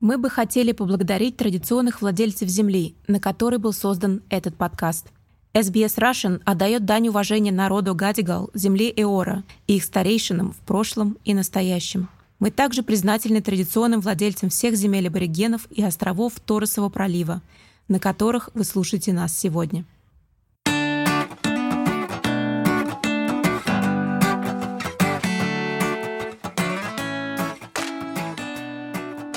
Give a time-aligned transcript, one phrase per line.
[0.00, 5.08] Мы бы хотели поблагодарить традиционных владельцев земли, на которой был создан этот подкаст.
[5.54, 11.34] SBS Russian отдает дань уважения народу Гадигал, земли Эора и их старейшинам в прошлом и
[11.34, 12.08] настоящем.
[12.38, 17.42] Мы также признательны традиционным владельцам всех земель аборигенов и островов Торосового пролива,
[17.88, 19.84] на которых вы слушаете нас сегодня.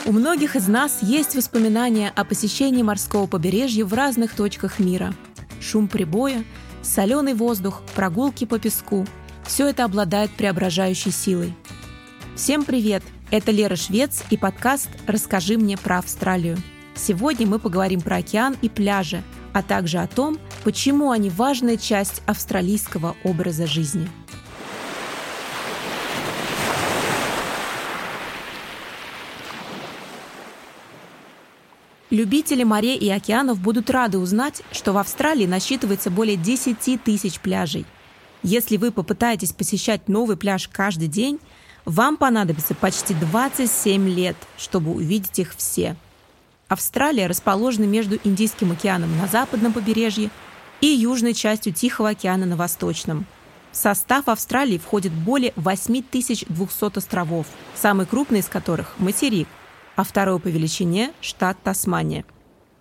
[0.03, 5.13] У многих из нас есть воспоминания о посещении морского побережья в разных точках мира.
[5.61, 6.43] Шум прибоя,
[6.81, 9.05] соленый воздух, прогулки по песку–
[9.45, 11.53] все это обладает преображающей силой.
[12.35, 13.03] Всем привет!
[13.29, 16.57] Это Лера Швец и подкаст «Расскажи мне про Австралию».
[16.95, 19.21] Сегодня мы поговорим про океан и пляжи,
[19.53, 24.09] а также о том, почему они важная часть австралийского образа жизни–
[32.11, 37.85] Любители морей и океанов будут рады узнать, что в Австралии насчитывается более 10 тысяч пляжей.
[38.43, 41.39] Если вы попытаетесь посещать новый пляж каждый день,
[41.85, 45.95] вам понадобится почти 27 лет, чтобы увидеть их все.
[46.67, 50.31] Австралия расположена между Индийским океаном на западном побережье
[50.81, 53.25] и южной частью Тихого океана на восточном.
[53.71, 59.47] В состав Австралии входит более 8200 островов, самый крупный из которых– материк–
[59.95, 62.25] а второй по величине– штат Тасмания.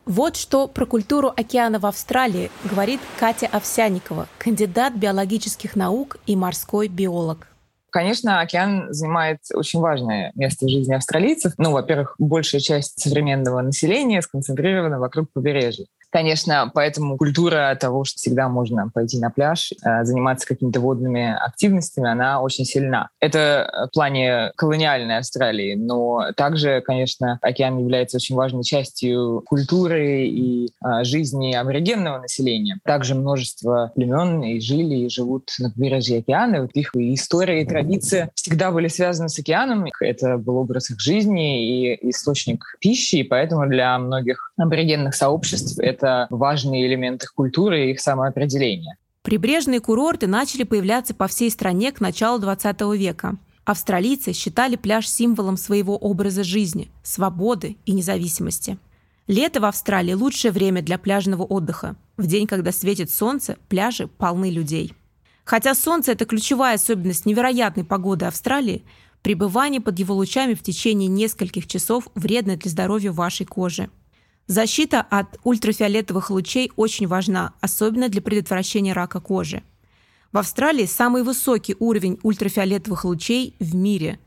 [0.07, 6.89] Вот что про культуру океана в Австралии говорит Катя Овсяникова, кандидат биологических наук и морской
[6.89, 7.47] биолог.
[7.91, 11.53] Конечно, океан занимает очень важное место в жизни австралийцев.
[11.59, 15.87] Ну, во-первых, большая часть современного населения сконцентрирована вокруг побережья.
[16.11, 22.11] Конечно, поэтому культура того, что всегда можно пойти на пляж, э, заниматься какими-то водными активностями,
[22.11, 23.11] она очень сильна.
[23.21, 30.67] Это в плане колониальной Австралии, но также, конечно, океан является очень важной частью культуры и
[30.67, 32.79] э, жизни аборигенного населения.
[32.85, 36.63] Также множество племен и жили, и живут на побережье океана.
[36.63, 39.87] Вот их история и традиции всегда были связаны с океаном.
[40.01, 46.00] Это был образ их жизни и источник пищи, и поэтому для многих аборигенных сообществ это
[46.01, 48.97] это важные элементы культуры и их самоопределения.
[49.23, 53.37] Прибрежные курорты начали появляться по всей стране к началу 20 века.
[53.65, 58.79] Австралийцы считали пляж символом своего образа жизни, свободы и независимости.
[59.27, 61.97] Лето в Австралии– лучшее время для пляжного отдыха.
[62.17, 64.95] В день, когда светит солнце, пляжи полны людей.
[65.45, 68.85] Хотя солнце– это ключевая особенность невероятной погоды Австралии,
[69.23, 73.91] пребывание под его лучами в течение нескольких часов вредно для здоровья вашей кожи–
[74.51, 79.63] Защита от ультрафиолетовых лучей очень важна, особенно для предотвращения рака кожи.
[80.33, 84.19] В Австралии самый высокий уровень ультрафиолетовых лучей в мире.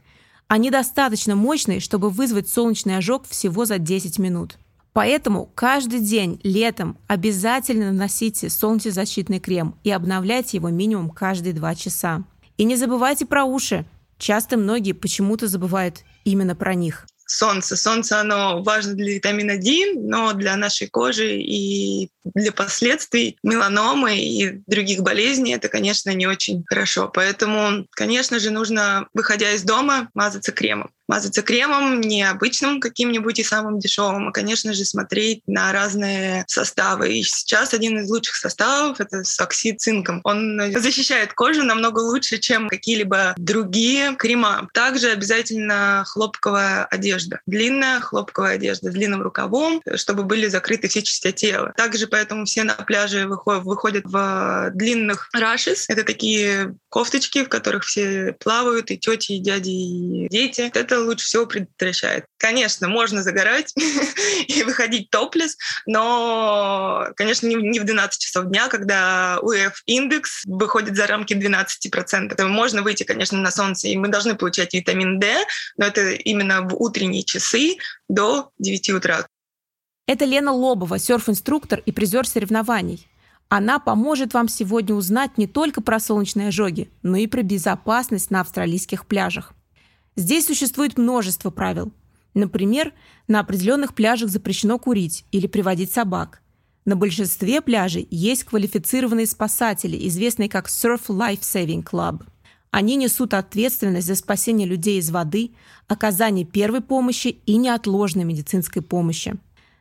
[0.47, 4.57] Они достаточно мощные, чтобы вызвать солнечный ожог всего за 10 минут.
[4.93, 12.23] Поэтому каждый день летом обязательно наносите солнцезащитный крем и обновляйте его минимум каждые 2 часа.
[12.55, 13.85] И не забывайте про уши.
[14.17, 17.75] Часто многие почему-то забывают именно про них солнце.
[17.75, 24.61] Солнце, оно важно для витамина D, но для нашей кожи и для последствий меланомы и
[24.67, 27.09] других болезней это, конечно, не очень хорошо.
[27.13, 33.43] Поэтому, конечно же, нужно, выходя из дома, мазаться кремом мазаться кремом не обычным каким-нибудь и
[33.43, 37.13] самым дешевым, а, конечно же, смотреть на разные составы.
[37.13, 40.21] И сейчас один из лучших составов— это с оксид цинком.
[40.23, 44.67] Он защищает кожу намного лучше, чем какие-либо другие крема.
[44.73, 47.41] Также обязательно хлопковая одежда.
[47.45, 51.73] Длинная хлопковая одежда с длинным рукавом, чтобы были закрыты все части тела.
[51.77, 55.85] Также поэтому все на пляже выходят, в длинных рашис.
[55.89, 60.71] Это такие кофточки, в которых все плавают, и тети, и дяди, и дети.
[60.73, 62.25] Это лучше всего предотвращает.
[62.37, 63.73] Конечно, можно загорать
[64.47, 71.33] и выходить топлес, но, конечно, не в 12 часов дня, когда УФ-индекс выходит за рамки
[71.33, 72.43] 12%.
[72.45, 75.33] Можно выйти, конечно, на солнце, и мы должны получать витамин D,
[75.77, 77.77] но это именно в утренние часы
[78.09, 79.27] до 9 утра.
[80.05, 83.07] Это Лена Лобова, серф-инструктор и призер соревнований.
[83.49, 88.41] Она поможет вам сегодня узнать не только про солнечные ожоги, но и про безопасность на
[88.41, 89.53] австралийских пляжах.
[90.15, 91.91] Здесь существует множество правил.
[92.33, 92.93] Например,
[93.27, 96.41] на определенных пляжах запрещено курить или приводить собак.
[96.85, 102.23] На большинстве пляжей есть квалифицированные спасатели, известные как Surf Life Saving Club.
[102.71, 105.51] Они несут ответственность за спасение людей из воды,
[105.87, 109.35] оказание первой помощи и неотложной медицинской помощи.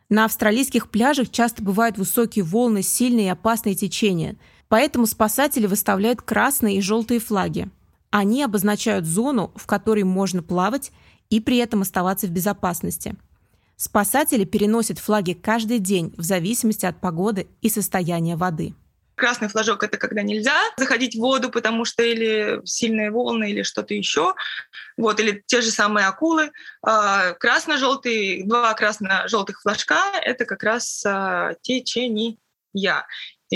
[0.09, 4.37] На австралийских пляжах часто бывают высокие волны, сильные и опасные течения,
[4.67, 7.69] поэтому спасатели выставляют красные и желтые флаги–
[8.13, 10.91] они обозначают зону, в которой можно плавать
[11.31, 13.15] и при этом оставаться в безопасности.
[13.75, 18.75] Спасатели переносят флаги каждый день в зависимости от погоды и состояния воды.
[19.15, 23.95] Красный флажок— это когда нельзя заходить в воду, потому что или сильные волны, или что-то
[23.95, 24.35] еще.
[24.95, 26.51] Вот, или те же самые акулы.
[26.83, 31.55] А, красно-желтый, два красно-желтых флажка— это как раз а,
[32.73, 33.05] течения.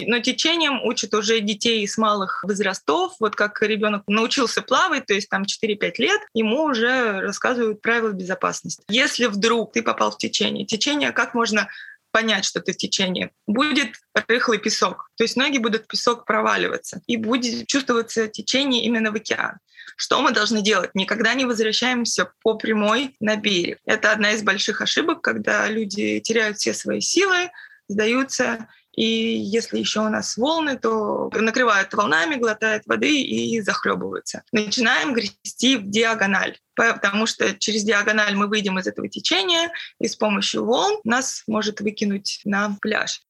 [0.05, 3.15] Но течением учат уже детей с малых возрастов.
[3.19, 8.83] Вот как ребенок научился плавать, то есть там 4-5 лет, ему уже рассказывают правила безопасности.
[8.89, 11.67] Если вдруг ты попал в течение, течение как можно
[12.11, 13.95] понять, что ты в течении, будет
[14.27, 15.09] рыхлый песок.
[15.17, 19.57] То есть ноги будут в песок проваливаться, и будет чувствоваться течение именно в океан.
[19.95, 20.91] Что мы должны делать?
[20.93, 23.79] Никогда не возвращаемся по прямой на берег.
[23.85, 27.49] Это одна из больших ошибок, когда люди теряют все свои силы,
[27.87, 28.67] сдаются
[28.97, 34.41] и если еще у нас волны, то накрывают волнами, глотают воды и захлебываются.
[34.51, 40.15] Начинаем грести в диагональ, потому что через диагональ мы выйдем из этого течения, и с
[40.15, 43.21] помощью волн нас может выкинуть на пляж.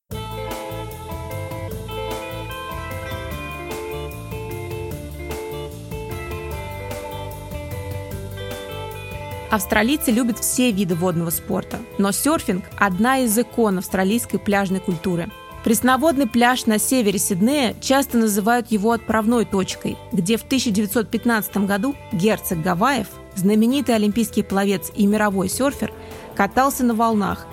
[9.50, 15.30] Австралийцы любят все виды водного спорта, но серфинг– одна из икон австралийской пляжной культуры–
[15.68, 22.62] Пресноводный пляж на севере Сиднея часто называют его отправной точкой, где в 1915 году герцог
[22.62, 25.92] Гавайев, знаменитый олимпийский пловец и мировой серфер,
[26.34, 27.46] катался на волнах.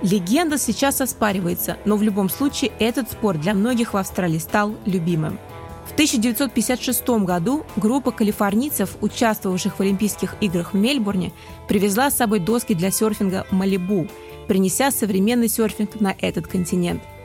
[0.00, 5.40] Легенда сейчас оспаривается, но в любом случае этот спорт для многих в Австралии стал любимым.
[5.86, 11.32] В 1956 году группа калифорнийцев, участвовавших в Олимпийских играх в Мельбурне,
[11.66, 14.06] привезла с собой доски для серфинга «Малибу»,
[14.46, 17.02] принеся современный серфинг на этот континент–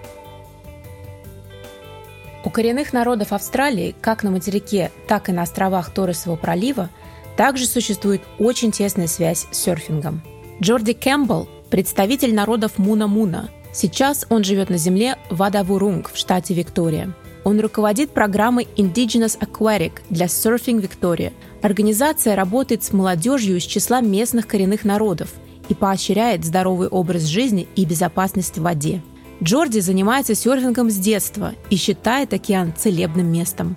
[2.51, 6.89] коренных народов Австралии, как на материке, так и на островах Торресового пролива,
[7.37, 10.21] также существует очень тесная связь с серфингом.
[10.61, 13.49] Джорди Кэмпбелл– представитель народов Муна-Муна.
[13.73, 17.13] Сейчас он живет на земле Вадавурунг в штате Виктория.
[17.43, 21.33] Он руководит программой Indigenous Aquatic для Surfing Victoria.
[21.63, 25.29] Организация работает с молодежью из числа местных коренных народов
[25.69, 29.01] и поощряет здоровый образ жизни и безопасность в воде.
[29.43, 33.75] Джорди занимается серфингом с детства и считает океан целебным местом.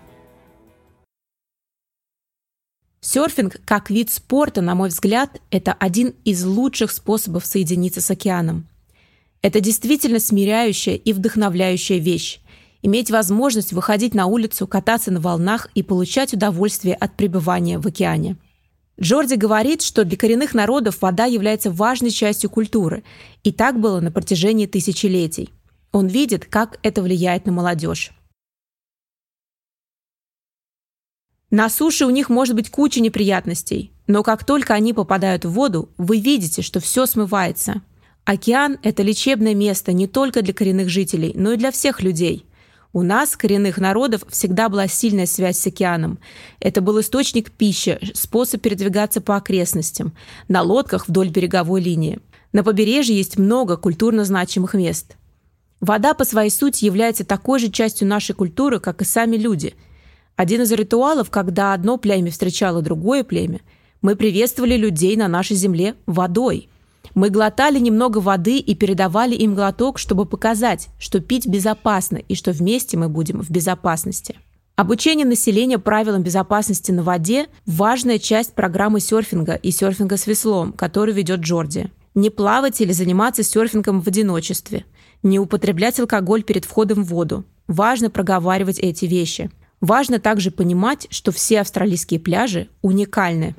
[3.01, 8.67] Серфинг как вид спорта, на мой взгляд, это один из лучших способов соединиться с океаном.
[9.41, 12.41] Это действительно смиряющая и вдохновляющая вещь.
[12.83, 18.37] Иметь возможность выходить на улицу, кататься на волнах и получать удовольствие от пребывания в океане.
[19.01, 23.03] Джорди говорит, что для коренных народов вода является важной частью культуры,
[23.43, 25.53] и так было на протяжении тысячелетий.
[25.91, 28.13] Он видит, как это влияет на молодежь.
[31.51, 35.89] На суше у них может быть куча неприятностей, но как только они попадают в воду,
[35.99, 37.83] вы видите, что все смывается.
[38.25, 42.47] Океан– это лечебное место не только для коренных жителей, но и для всех людей–
[42.95, 46.21] у нас, коренных народов, всегда была сильная связь с океаном.
[46.61, 50.15] Это был источник пищи, способ передвигаться по окрестностям,
[50.47, 52.21] на лодках вдоль береговой линии.
[52.53, 55.17] На побережье есть много культурно значимых мест.
[55.81, 59.75] Вода по своей сути является такой же частью нашей культуры, как и сами люди.
[60.37, 63.61] Один из ритуалов, когда одно племя встречало другое племя,
[64.03, 66.69] мы приветствовали людей на нашей земле водой–
[67.15, 72.53] мы глотали немного воды и передавали им глоток, чтобы показать, что пить безопасно и что
[72.53, 74.37] вместе мы будем в безопасности.
[74.77, 81.15] Обучение населения правилам безопасности на воде– важная часть программы серфинга и серфинга с веслом, который
[81.15, 81.93] ведет Джорди.
[82.17, 84.85] Не плавать или заниматься серфингом в одиночестве.
[85.23, 87.45] Не употреблять алкоголь перед входом в воду.
[87.69, 89.51] Важно проговаривать эти вещи.
[89.81, 93.55] Важно также понимать, что все австралийские пляжи уникальны.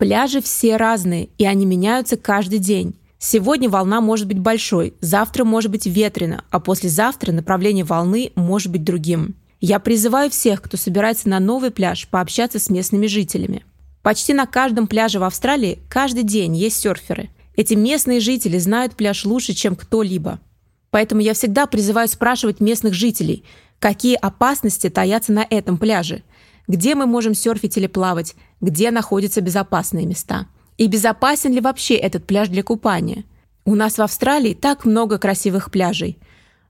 [0.00, 2.94] Пляжи все разные, и они меняются каждый день.
[3.18, 8.82] Сегодня волна может быть большой, завтра может быть ветрено, а послезавтра направление волны может быть
[8.82, 9.34] другим.
[9.60, 13.62] Я призываю всех, кто собирается на новый пляж, пообщаться с местными жителями.
[14.00, 17.28] Почти на каждом пляже в Австралии каждый день есть серферы.
[17.54, 20.40] Эти местные жители знают пляж лучше, чем кто-либо.
[20.88, 23.44] Поэтому я всегда призываю спрашивать местных жителей,
[23.78, 26.22] какие опасности таятся на этом пляже,
[26.70, 30.46] где мы можем серфить или плавать, где находятся безопасные места.
[30.78, 33.24] И безопасен ли вообще этот пляж для купания?
[33.64, 36.20] У нас в Австралии так много красивых пляжей.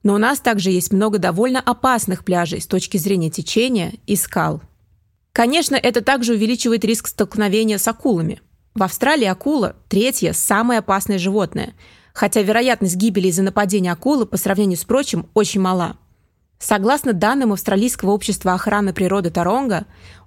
[0.03, 4.63] Но у нас также есть много довольно опасных пляжей с точки зрения течения и скал.
[5.35, 8.41] Конечно, это также увеличивает риск столкновения с акулами.
[8.75, 11.75] В Австралии акула– третье самое опасное животное,
[12.15, 15.99] хотя вероятность гибели из-за нападения акулы по сравнению с прочим очень мала.
[16.61, 19.87] Согласно данным Австралийского общества охраны природы Торонга,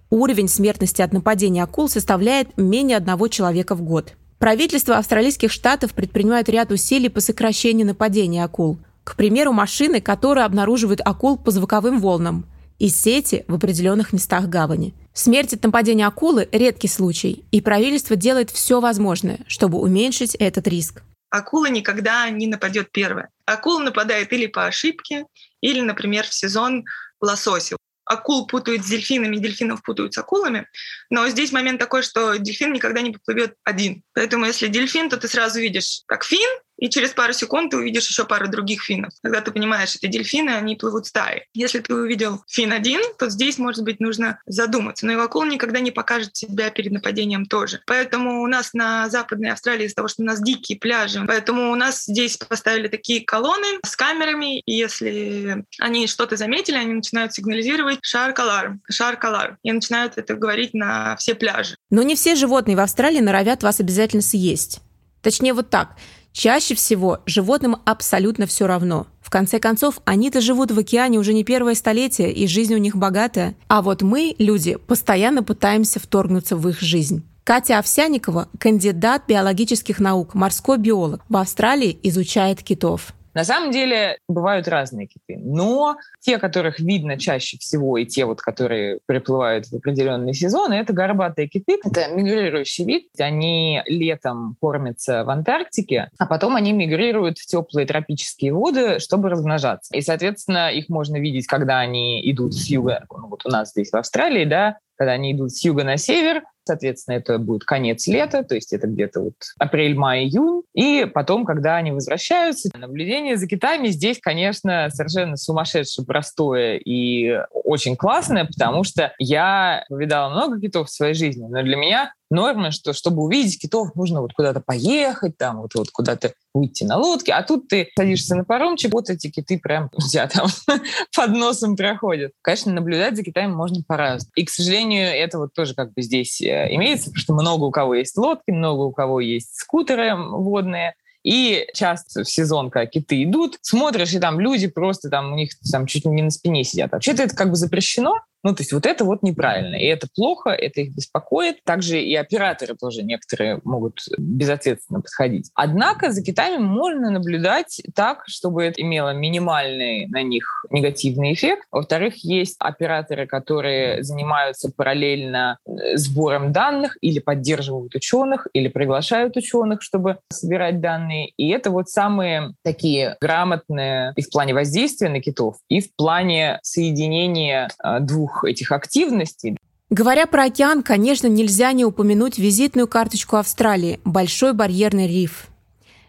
[0.09, 4.13] уровень смертности от нападения акул составляет менее одного человека в год.
[4.39, 8.79] Правительство австралийских штатов предпринимает ряд усилий по сокращению нападений акул.
[9.03, 12.45] К примеру, машины, которые обнаруживают акул по звуковым волнам,
[12.79, 14.93] и сети в определенных местах гавани.
[15.13, 21.03] Смерть от нападения акулы– редкий случай, и правительство делает все возможное, чтобы уменьшить этот риск.
[21.29, 23.29] Акула никогда не нападет первая.
[23.45, 25.25] Акула нападает или по ошибке,
[25.63, 26.85] или, например, в сезон
[27.21, 30.67] лососев акул путают с дельфинами, дельфинов путают с акулами.
[31.09, 34.03] Но здесь момент такой, что дельфин никогда не поплывет один.
[34.13, 36.49] Поэтому если дельфин, то ты сразу видишь как фин,
[36.83, 39.13] и через пару секунд ты увидишь еще пару других финнов.
[39.23, 41.45] Когда ты понимаешь, это дельфины, они плывут стаи.
[41.53, 45.05] Если ты увидел фин один, то здесь, может быть, нужно задуматься.
[45.05, 47.79] Но и акул никогда не покажет себя перед нападением тоже.
[47.87, 51.75] Поэтому у нас на Западной Австралии из-за того, что у нас дикие пляжи, поэтому у
[51.75, 57.99] нас здесь поставили такие колонны с камерами, и если они что-то заметили, они начинают сигнализировать
[58.01, 61.77] шар-калар, шар-калар, и начинают это говорить на все пляжи.
[61.89, 64.81] Но не все животные в Австралии норовят вас обязательно съесть.
[65.21, 65.95] Точнее, вот так.
[66.33, 69.05] Чаще всего животным абсолютно все равно.
[69.21, 72.95] В конце концов, они-то живут в океане уже не первое столетие, и жизнь у них
[72.95, 73.55] богатая.
[73.67, 77.23] А вот мы, люди, постоянно пытаемся вторгнуться в их жизнь.
[77.43, 83.13] Катя Овсяникова, кандидат биологических наук, морской биолог, в Австралии изучает китов.
[83.33, 88.41] На самом деле бывают разные киты, но те, которых видно чаще всего, и те, вот,
[88.41, 91.79] которые приплывают в определенные сезоны, это горбатые киты.
[91.83, 93.07] Это мигрирующий вид.
[93.17, 99.95] Они летом кормятся в Антарктике, а потом они мигрируют в теплые тропические воды, чтобы размножаться.
[99.95, 103.91] И, соответственно, их можно видеть, когда они идут с юга, ну, вот у нас здесь
[103.91, 108.43] в Австралии, да, когда они идут с юга на север, Соответственно, это будет конец лета,
[108.43, 110.63] то есть это где-то вот апрель, май, июнь.
[110.73, 117.95] И потом, когда они возвращаются, наблюдение за китами здесь, конечно, совершенно сумасшедше простое и очень
[117.95, 122.93] классное, потому что я повидала много китов в своей жизни, но для меня норма, что
[122.93, 127.43] чтобы увидеть китов, нужно вот куда-то поехать, там вот, вот куда-то выйти на лодке, а
[127.43, 130.47] тут ты садишься на паромчик, вот эти киты прям у тебя там
[131.15, 132.31] под носом проходят.
[132.41, 134.31] Конечно, наблюдать за китами можно по-разному.
[134.35, 137.71] И, к сожалению, это вот тоже как бы здесь э, имеется, потому что много у
[137.71, 143.23] кого есть лодки, много у кого есть скутеры водные, и часто в сезон, когда киты
[143.23, 146.91] идут, смотришь, и там люди просто там у них там чуть не на спине сидят.
[146.91, 150.49] Вообще-то это как бы запрещено, ну, то есть вот это вот неправильно, и это плохо,
[150.49, 151.63] это их беспокоит.
[151.63, 155.49] Также и операторы тоже некоторые могут безответственно подходить.
[155.53, 161.63] Однако за китами можно наблюдать так, чтобы это имело минимальный на них негативный эффект.
[161.71, 169.81] Во-вторых, есть операторы, которые занимаются параллельно э, сбором данных или поддерживают ученых, или приглашают ученых,
[169.81, 171.31] чтобы собирать данные.
[171.37, 176.59] И это вот самые такие грамотные и в плане воздействия на китов, и в плане
[176.61, 179.57] соединения э, двух двух этих активностей.
[179.89, 185.47] Говоря про океан, конечно, нельзя не упомянуть визитную карточку Австралии– Большой барьерный риф.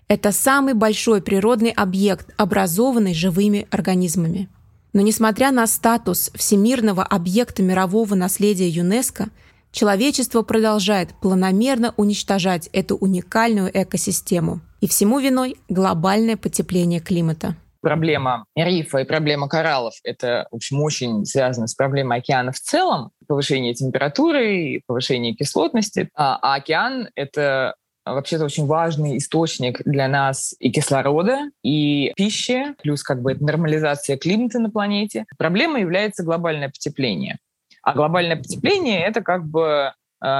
[0.08, 4.48] Это самый большой природный объект, образованный живыми организмами.
[4.92, 9.28] Но несмотря на статус всемирного объекта мирового наследия ЮНЕСКО,
[9.72, 14.60] человечество продолжает планомерно уничтожать эту уникальную экосистему.
[14.80, 21.24] И всему виной глобальное потепление климата проблема рифа и проблема кораллов— это, в общем, очень
[21.24, 26.08] связано с проблемой океана в целом, повышение температуры, повышение кислотности.
[26.16, 33.02] А, а океан— это вообще-то очень важный источник для нас и кислорода, и пищи, плюс
[33.02, 35.24] как бы нормализация климата на планете.
[35.38, 37.38] Проблема является глобальное потепление.
[37.82, 39.92] А глобальное потепление— это как бы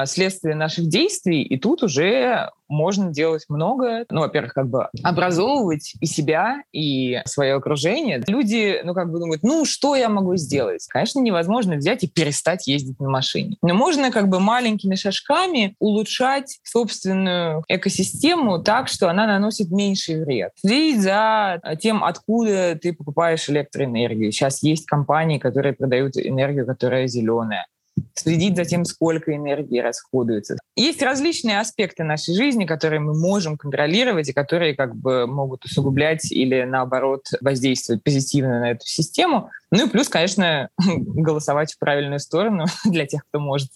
[0.07, 4.07] следствие наших действий, и тут уже можно делать много.
[4.11, 8.23] Ну, во-первых, как бы образовывать и себя, и свое окружение.
[8.27, 10.87] Люди, ну, как бы думают, ну, что я могу сделать?
[10.89, 13.57] Конечно, невозможно взять и перестать ездить на машине.
[13.63, 20.53] Но можно как бы маленькими шажками улучшать собственную экосистему так, что она наносит меньший вред.
[20.57, 24.33] Следить за тем, откуда ты покупаешь электроэнергию.
[24.33, 27.67] Сейчас есть компании, которые продают энергию, которая зеленая
[28.15, 30.57] следить за тем, сколько энергии расходуется.
[30.77, 36.31] Есть различные аспекты нашей жизни, которые мы можем контролировать и которые как бы могут усугублять
[36.31, 39.51] или наоборот воздействовать позитивно на эту систему.
[39.71, 43.71] Ну и плюс, конечно, голосовать в правильную сторону для тех, кто может.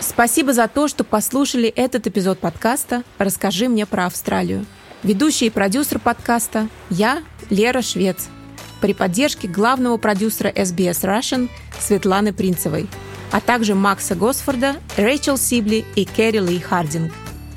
[0.00, 4.64] Спасибо за то, что послушали этот эпизод подкаста «Расскажи мне про Австралию».
[5.02, 8.28] Ведущий и продюсер подкаста– я, Лера Швец–
[8.84, 11.48] при поддержке главного продюсера SBS Russian
[11.80, 12.86] Светланы Принцевой,
[13.32, 17.10] а также Макса Госфорда, Рэйчел Сибли и Кэрри Ли Хардинг.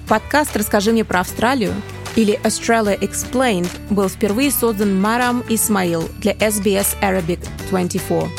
[0.07, 1.74] Подкаст «Расскажи мне про Австралию»
[2.15, 8.29] или Australia Explained был впервые создан Марам Исмаил для SBS Arabic 24.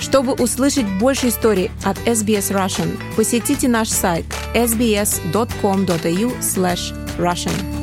[0.00, 2.98] Чтобы услышать больше историй от SBS Russian.
[3.14, 4.24] Посетите наш сайт
[4.54, 7.77] sbs.com.au slash Russian.